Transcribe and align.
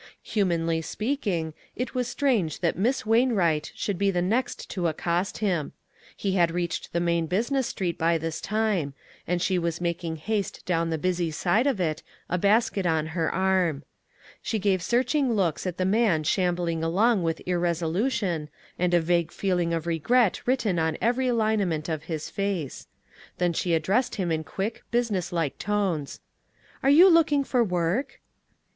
Humanly 0.23 0.81
speaking, 0.81 1.53
it 1.75 1.93
was 1.93 2.07
strange 2.07 2.61
that 2.61 2.75
Miss 2.75 3.05
Wainwright 3.05 3.71
should 3.75 3.99
be 3.99 4.09
the 4.09 4.19
next 4.23 4.67
to 4.71 4.87
ac 4.87 4.95
cost 4.97 5.37
him. 5.37 5.73
He 6.17 6.31
had 6.31 6.49
reached 6.49 6.91
the 6.91 6.99
main 6.99 7.27
busi 7.27 7.51
ness 7.51 7.67
street 7.67 7.99
by 7.99 8.17
this 8.17 8.41
time; 8.41 8.95
and 9.27 9.39
she 9.43 9.59
was 9.59 9.79
making 9.79 10.15
haste 10.15 10.65
down 10.65 10.89
the 10.89 10.97
busy 10.97 11.29
side 11.29 11.67
of 11.67 11.79
it, 11.79 12.01
a 12.29 12.39
basket 12.39 12.87
on 12.87 13.05
her 13.13 13.31
arm. 13.31 13.83
She 14.41 14.57
gave 14.57 14.81
searching 14.81 15.33
looks 15.33 15.67
at 15.67 15.77
the 15.77 15.85
man 15.85 16.23
shambling 16.23 16.83
along 16.83 17.21
with 17.21 17.39
ir 17.45 17.59
resolution, 17.59 18.49
and 18.79 18.95
a 18.95 19.01
vague 19.01 19.31
feeling 19.31 19.71
of 19.71 19.85
regret 19.85 20.41
written 20.47 20.79
on 20.79 20.97
every 20.99 21.31
lineament 21.31 21.87
of 21.89 22.05
his 22.05 22.27
face. 22.27 22.87
Then 23.37 23.53
she 23.53 23.75
addressed 23.75 24.15
him 24.15 24.31
in 24.31 24.45
quick, 24.45 24.83
business 24.89 25.31
like 25.31 25.59
tones:" 25.59 26.21
Are 26.81 26.89
you 26.89 27.07
looking 27.07 27.43
for 27.43 27.63
work 27.63 28.19